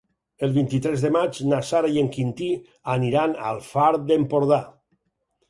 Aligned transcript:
El 0.45 0.53
vint-i-tres 0.53 1.03
de 1.03 1.11
maig 1.15 1.41
na 1.51 1.59
Sara 1.67 1.91
i 1.97 1.99
en 2.05 2.09
Quintí 2.15 2.49
aniran 2.95 3.37
al 3.51 3.61
Far 3.69 3.93
d'Empordà. 4.09 4.61